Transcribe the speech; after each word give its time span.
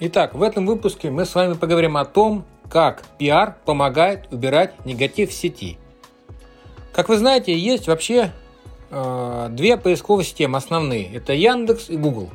Итак, 0.00 0.34
в 0.34 0.44
этом 0.44 0.64
выпуске 0.64 1.10
мы 1.10 1.24
с 1.24 1.34
вами 1.34 1.54
поговорим 1.54 1.96
о 1.96 2.04
том, 2.04 2.44
как 2.70 3.02
пиар 3.18 3.56
помогает 3.64 4.32
убирать 4.32 4.72
негатив 4.86 5.30
в 5.30 5.32
сети. 5.32 5.76
Как 6.92 7.08
вы 7.08 7.16
знаете, 7.16 7.58
есть 7.58 7.88
вообще 7.88 8.32
э, 8.90 9.48
две 9.50 9.76
поисковые 9.76 10.24
системы 10.24 10.58
основные. 10.58 11.12
Это 11.12 11.32
Яндекс 11.32 11.90
и 11.90 11.96
Google. 11.96 12.30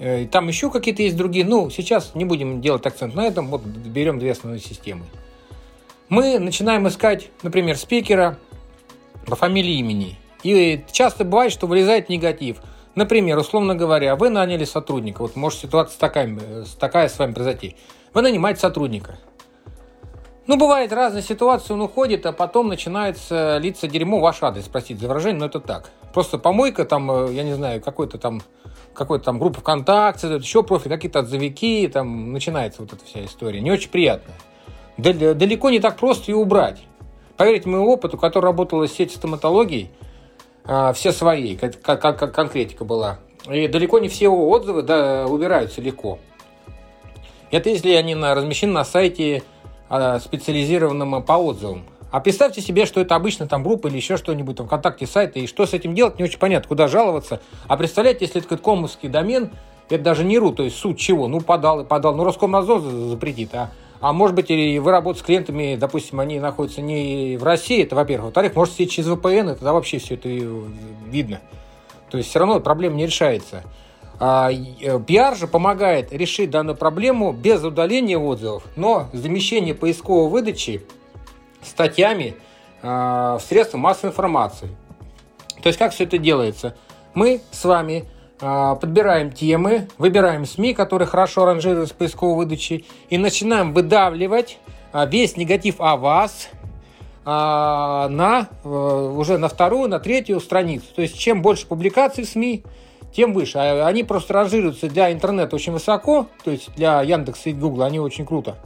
Э, 0.00 0.22
и 0.22 0.26
там 0.26 0.48
еще 0.48 0.70
какие-то 0.70 1.02
есть 1.02 1.16
другие. 1.16 1.44
Ну, 1.44 1.70
сейчас 1.70 2.16
не 2.16 2.24
будем 2.24 2.60
делать 2.60 2.84
акцент 2.84 3.14
на 3.14 3.24
этом. 3.24 3.46
Вот 3.46 3.62
берем 3.62 4.18
две 4.18 4.32
основные 4.32 4.60
системы. 4.60 5.04
Мы 6.08 6.40
начинаем 6.40 6.88
искать, 6.88 7.30
например, 7.44 7.76
спикера 7.76 8.38
по 9.26 9.36
фамилии 9.36 9.78
имени. 9.78 10.18
И 10.42 10.84
часто 10.90 11.24
бывает, 11.24 11.52
что 11.52 11.68
вылезает 11.68 12.08
негатив– 12.08 12.56
Например, 12.94 13.38
условно 13.38 13.74
говоря, 13.74 14.16
вы 14.16 14.30
наняли 14.30 14.64
сотрудника, 14.64 15.22
вот 15.22 15.36
может 15.36 15.58
ситуация 15.58 15.98
такая, 15.98 16.38
такая 16.78 17.08
с 17.08 17.18
вами 17.18 17.32
произойти. 17.32 17.76
Вы 18.12 18.22
нанимаете 18.22 18.60
сотрудника. 18.60 19.18
Ну, 20.46 20.56
бывает 20.56 20.92
разная 20.92 21.22
ситуация, 21.22 21.74
он 21.74 21.80
уходит, 21.80 22.26
а 22.26 22.32
потом 22.32 22.68
начинается 22.68 23.58
литься 23.58 23.88
дерьмо 23.88 24.20
ваш 24.20 24.42
адрес, 24.42 24.64
простите 24.64 25.00
за 25.00 25.08
выражение, 25.08 25.40
но 25.40 25.46
это 25.46 25.58
так. 25.58 25.90
Просто 26.12 26.38
помойка, 26.38 26.84
там, 26.84 27.10
э, 27.10 27.32
я 27.32 27.42
не 27.42 27.54
знаю, 27.54 27.80
какой-то 27.80 28.18
там 28.18 28.42
какой-то 28.94 29.24
там 29.24 29.38
группа 29.38 29.60
ВКонтакте, 29.60 30.28
еще 30.36 30.62
профиль, 30.62 30.90
какие-то 30.90 31.20
отзывики, 31.20 31.90
там 31.92 32.32
начинается 32.32 32.82
вот 32.82 32.92
эта 32.92 33.04
вся 33.04 33.24
история. 33.24 33.60
Не 33.60 33.72
очень 33.72 33.90
приятная. 33.90 34.36
Далеко 34.96 35.70
не 35.70 35.80
так 35.80 35.96
просто 35.96 36.30
ее 36.30 36.36
убрать. 36.36 36.80
Поверьте 37.36 37.68
моему 37.68 37.90
опыту, 37.90 38.16
который 38.16 38.44
работала 38.44 38.86
в 38.86 38.90
сети 38.90 39.16
стоматологии, 39.16 39.90
все 40.94 41.12
свои, 41.12 41.56
как, 41.56 41.80
как, 41.80 42.00
как 42.00 42.34
конкретика 42.34 42.84
была. 42.84 43.18
И 43.50 43.68
далеко 43.68 43.98
не 43.98 44.08
все 44.08 44.28
отзывы 44.28 44.82
да, 44.82 45.26
убираются 45.26 45.80
легко. 45.80 46.18
Это 47.50 47.68
если 47.68 47.92
они 47.92 48.14
на, 48.14 48.34
размещены 48.34 48.72
на 48.72 48.84
сайте 48.84 49.42
а, 49.88 50.18
специализированном 50.18 51.22
по 51.22 51.34
отзывам. 51.34 51.84
А 52.10 52.20
представьте 52.20 52.60
себе, 52.60 52.86
что 52.86 53.00
это 53.00 53.16
обычно 53.16 53.46
там 53.46 53.62
группа 53.62 53.88
или 53.88 53.96
еще 53.96 54.16
что-нибудь, 54.16 54.56
там 54.56 54.66
ВКонтакте 54.66 55.06
сайта, 55.06 55.40
и 55.40 55.46
что 55.46 55.66
с 55.66 55.74
этим 55.74 55.94
делать, 55.94 56.18
не 56.18 56.24
очень 56.24 56.38
понятно, 56.38 56.68
куда 56.68 56.88
жаловаться. 56.88 57.40
А 57.66 57.76
представляете, 57.76 58.24
если 58.24 58.38
это 58.38 58.48
какой-то 58.48 58.62
комовский 58.62 59.08
домен, 59.08 59.50
это 59.90 60.02
даже 60.02 60.24
не 60.24 60.38
РУ, 60.38 60.52
то 60.52 60.62
есть 60.62 60.76
суть 60.76 60.98
чего? 60.98 61.28
Ну, 61.28 61.40
подал 61.40 61.80
и 61.80 61.84
подал. 61.84 62.14
Ну, 62.14 62.24
Роскомнадзор 62.24 62.80
запретит, 62.80 63.54
а 63.54 63.70
а 64.00 64.12
может 64.12 64.36
быть, 64.36 64.50
и 64.50 64.78
вы 64.78 64.90
работаете 64.90 65.22
с 65.22 65.26
клиентами, 65.26 65.76
допустим, 65.76 66.20
они 66.20 66.38
находятся 66.38 66.82
не 66.82 67.36
в 67.36 67.44
России, 67.44 67.82
это 67.82 67.96
во-первых. 67.96 68.26
Во-вторых, 68.26 68.54
может 68.54 68.74
сидеть 68.74 68.92
через 68.92 69.08
VPN, 69.08 69.52
и 69.52 69.54
тогда 69.54 69.72
вообще 69.72 69.98
все 69.98 70.14
это 70.14 70.28
видно. 70.28 71.40
То 72.10 72.18
есть 72.18 72.30
все 72.30 72.38
равно 72.38 72.60
проблема 72.60 72.96
не 72.96 73.06
решается. 73.06 73.64
А, 74.20 74.50
э, 74.52 75.00
пиар 75.00 75.36
же 75.36 75.46
помогает 75.46 76.12
решить 76.12 76.50
данную 76.50 76.76
проблему 76.76 77.32
без 77.32 77.62
удаления 77.64 78.18
отзывов, 78.18 78.64
но 78.76 79.08
замещение 79.12 79.74
поисковой 79.74 80.30
выдачи 80.30 80.84
статьями 81.62 82.36
а, 82.82 83.38
в 83.38 83.42
средства 83.42 83.78
массовой 83.78 84.10
информации. 84.10 84.68
То 85.62 85.68
есть 85.68 85.78
как 85.78 85.92
все 85.92 86.04
это 86.04 86.18
делается? 86.18 86.76
Мы 87.14 87.40
с 87.50 87.64
вами 87.64 88.04
подбираем 88.38 89.30
темы, 89.30 89.88
выбираем 89.96 90.44
СМИ, 90.44 90.74
которые 90.74 91.06
хорошо 91.06 91.44
ранжируются 91.44 91.94
с 91.94 91.96
поисковой 91.96 92.36
выдачей, 92.36 92.84
и 93.08 93.16
начинаем 93.16 93.72
выдавливать 93.72 94.58
а, 94.92 95.06
весь 95.06 95.36
негатив 95.36 95.80
о 95.80 95.96
вас 95.96 96.48
а, 97.24 98.08
на, 98.08 98.48
э, 98.62 98.68
уже 98.68 99.38
на 99.38 99.48
вторую, 99.48 99.88
на 99.88 99.98
третью 99.98 100.38
страницу. 100.40 100.86
То 100.94 101.02
есть, 101.02 101.18
чем 101.18 101.42
больше 101.42 101.66
публикаций 101.66 102.24
в 102.24 102.28
СМИ, 102.28 102.62
тем 103.12 103.32
выше. 103.32 103.58
Они 103.58 104.04
просто 104.04 104.34
ранжируются 104.34 104.88
для 104.88 105.12
интернета 105.12 105.56
очень 105.56 105.72
высоко, 105.72 106.26
то 106.44 106.50
есть 106.50 106.74
для 106.74 107.02
Яндекса 107.02 107.50
и 107.50 107.52
Гугла 107.52 107.86
они 107.86 107.98
очень 107.98 108.26
круто 108.26 108.56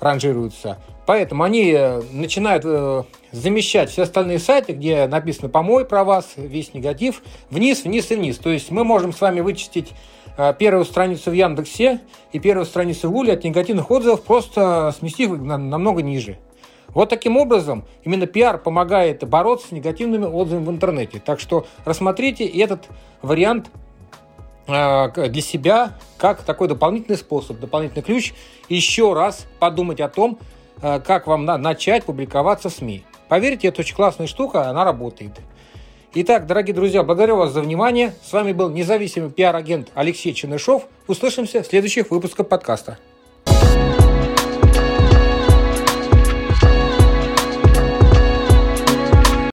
ранжируются. 0.00 0.78
Поэтому 1.06 1.42
они 1.42 1.72
э, 1.72 2.02
начинают 2.12 2.64
э, 2.66 3.04
замещать 3.32 3.90
все 3.90 4.02
остальные 4.02 4.38
сайты, 4.38 4.72
где 4.72 5.06
написано 5.06 5.48
«помой 5.48 5.84
про 5.86 6.04
вас», 6.04 6.34
весь 6.36 6.74
негатив, 6.74 7.22
вниз, 7.50 7.84
вниз 7.84 8.10
и 8.10 8.16
вниз. 8.16 8.36
То 8.36 8.50
есть 8.50 8.70
мы 8.70 8.84
можем 8.84 9.14
с 9.14 9.20
вами 9.20 9.40
вычистить 9.40 9.94
э, 10.36 10.52
первую 10.58 10.84
страницу 10.84 11.30
в 11.30 11.32
Яндексе 11.32 12.00
и 12.32 12.38
первую 12.38 12.66
страницу 12.66 13.08
в 13.08 13.12
Гуле 13.12 13.32
от 13.32 13.44
негативных 13.44 13.90
отзывов, 13.90 14.22
просто 14.22 14.94
сместив 14.98 15.32
их 15.32 15.40
намного 15.40 16.02
ниже. 16.02 16.36
Вот 16.88 17.08
таким 17.08 17.36
образом 17.36 17.84
именно 18.04 18.26
пиар 18.26 18.58
помогает 18.58 19.26
бороться 19.28 19.68
с 19.68 19.72
негативными 19.72 20.26
отзывами 20.26 20.64
в 20.64 20.70
интернете. 20.70 21.22
Так 21.24 21.40
что 21.40 21.66
рассмотрите 21.84 22.44
этот 22.46 22.86
вариант 23.22 23.70
для 24.68 25.42
себя 25.42 25.98
как 26.18 26.42
такой 26.42 26.68
дополнительный 26.68 27.16
способ, 27.18 27.58
дополнительный 27.58 28.02
ключ. 28.02 28.34
Еще 28.68 29.14
раз 29.14 29.46
подумать 29.58 30.00
о 30.00 30.08
том, 30.08 30.38
Э, 30.80 31.00
как 31.00 31.26
вам 31.26 31.44
начать 31.44 32.04
публиковаться 32.04 32.68
в 32.68 32.72
СМИ. 32.72 33.04
Поверьте, 33.28 33.68
это 33.68 33.80
очень 33.80 33.96
классная 33.96 34.26
штука, 34.26 34.68
она 34.68 34.84
работает. 34.84 35.32
Итак, 36.14 36.46
дорогие 36.46 36.74
друзья, 36.74 37.02
благодарю 37.02 37.36
вас 37.36 37.52
за 37.52 37.60
внимание. 37.60 38.14
С 38.22 38.32
вами 38.32 38.52
был 38.52 38.70
независимый 38.70 39.30
пиар-агент 39.30 39.88
Алексей 39.94 40.32
Чернышов. 40.32 40.86
Услышимся 41.06 41.62
в 41.62 41.66
следующих 41.66 42.10
выпусках 42.10 42.48
подкаста. 42.48 42.98